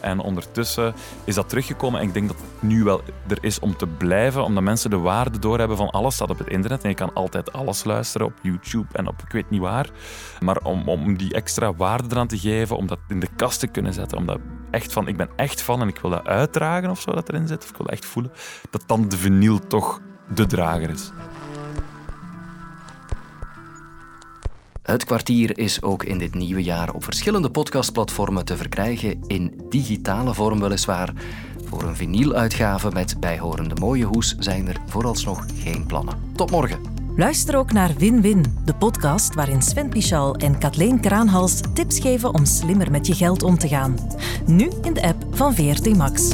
En 0.00 0.20
ondertussen 0.20 0.94
is 1.24 1.34
dat 1.34 1.48
teruggekomen 1.48 2.00
en 2.00 2.06
ik 2.06 2.14
denk 2.14 2.28
dat 2.28 2.36
het 2.36 2.62
nu 2.62 2.84
wel 2.84 3.02
er 3.28 3.38
is 3.40 3.58
om 3.58 3.76
te 3.76 3.86
blijven, 3.86 4.44
omdat 4.44 4.62
mensen 4.62 4.90
de 4.90 4.98
waarde 4.98 5.38
doorhebben 5.38 5.76
van 5.76 5.90
alles 5.90 6.14
staat 6.14 6.30
op 6.30 6.38
het 6.38 6.48
internet 6.48 6.82
en 6.82 6.88
je 6.88 6.94
kan 6.94 7.14
altijd 7.14 7.52
alles 7.52 7.84
luisteren 7.84 8.26
op 8.26 8.32
YouTube 8.42 8.86
en 8.92 9.06
op 9.06 9.22
ik 9.24 9.32
weet 9.32 9.50
niet 9.50 9.60
waar. 9.60 9.90
Maar 10.40 10.58
om, 10.62 10.88
om 10.88 11.16
die 11.16 11.34
extra 11.34 11.74
waarde 11.74 12.08
eraan 12.10 12.26
te 12.26 12.38
geven, 12.38 12.76
om 12.76 12.86
dat 12.86 12.98
in 13.08 13.20
de 13.20 13.28
kast 13.36 13.60
te 13.60 13.66
kunnen 13.66 13.92
zetten, 13.92 14.18
om 14.18 14.26
dat 14.26 14.38
echt 14.70 14.92
van, 14.92 15.08
ik 15.08 15.16
ben 15.16 15.28
echt 15.36 15.62
van 15.62 15.80
en 15.80 15.88
ik 15.88 15.98
wil 15.98 16.10
dat 16.10 16.26
uitdragen 16.26 16.90
of 16.90 17.00
zo 17.00 17.12
dat 17.12 17.28
erin 17.28 17.48
zit, 17.48 17.62
of 17.62 17.70
ik 17.70 17.76
wil 17.76 17.86
dat 17.86 17.94
echt 17.94 18.06
voelen, 18.06 18.32
dat 18.70 18.82
dan 18.86 19.08
de 19.08 19.16
vinyl 19.16 19.58
toch 19.66 20.00
de 20.34 20.46
drager 20.46 20.90
is. 20.90 21.10
Het 24.90 25.04
kwartier 25.04 25.58
is 25.58 25.82
ook 25.82 26.04
in 26.04 26.18
dit 26.18 26.34
nieuwe 26.34 26.62
jaar 26.62 26.94
op 26.94 27.04
verschillende 27.04 27.50
podcastplatformen 27.50 28.44
te 28.44 28.56
verkrijgen, 28.56 29.22
in 29.26 29.60
digitale 29.68 30.34
vorm 30.34 30.60
weliswaar. 30.60 31.12
Voor 31.64 31.82
een 31.82 31.96
vinyluitgave 31.96 32.90
met 32.92 33.20
bijhorende 33.20 33.74
mooie 33.74 34.04
hoes 34.04 34.34
zijn 34.38 34.68
er 34.68 34.76
vooralsnog 34.86 35.46
geen 35.54 35.86
plannen. 35.86 36.14
Tot 36.34 36.50
morgen. 36.50 36.80
Luister 37.16 37.56
ook 37.56 37.72
naar 37.72 37.94
Win-Win, 37.98 38.44
de 38.64 38.74
podcast 38.74 39.34
waarin 39.34 39.62
Sven 39.62 39.88
Pichal 39.88 40.34
en 40.34 40.58
Kathleen 40.58 41.00
Kraanhals 41.00 41.60
tips 41.74 42.00
geven 42.00 42.34
om 42.34 42.44
slimmer 42.44 42.90
met 42.90 43.06
je 43.06 43.14
geld 43.14 43.42
om 43.42 43.58
te 43.58 43.68
gaan. 43.68 43.96
Nu 44.46 44.70
in 44.82 44.94
de 44.94 45.02
app 45.02 45.24
van 45.30 45.54
VRT 45.54 45.96
Max. 45.96 46.32